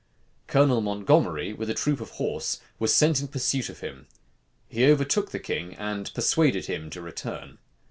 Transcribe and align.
Colonel 0.47 0.81
Montgomery, 0.81 1.53
with 1.53 1.69
a 1.69 1.75
troop 1.75 2.01
of 2.01 2.09
horse, 2.17 2.59
was 2.79 2.91
sent 2.91 3.19
in 3.21 3.27
pursuit 3.27 3.69
of 3.69 3.81
him. 3.81 4.07
He 4.67 4.83
overtook 4.89 5.29
the 5.29 5.37
king, 5.37 5.75
and 5.75 6.11
persuaded 6.15 6.65
him 6.65 6.89
to 6.89 7.01
return. 7.03 7.59